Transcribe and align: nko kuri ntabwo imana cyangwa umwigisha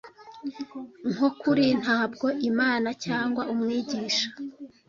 nko 1.11 1.29
kuri 1.41 1.65
ntabwo 1.81 2.27
imana 2.49 2.89
cyangwa 3.05 3.41
umwigisha 3.53 4.27